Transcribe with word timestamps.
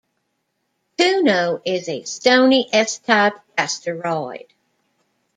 "Cuno" 0.97 1.61
is 1.63 1.87
a 1.87 2.01
stony 2.05 2.67
S-type 2.73 3.35
asteroid. 3.55 4.45